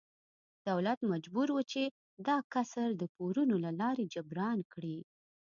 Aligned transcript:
دولت 0.69 0.99
مجبور 1.11 1.47
و 1.51 1.59
چې 1.71 1.83
دا 2.27 2.37
کسر 2.53 2.87
د 3.01 3.03
پورونو 3.15 3.55
له 3.65 3.71
لارې 3.81 4.05
جبران 4.13 4.59
کړي. 4.73 4.97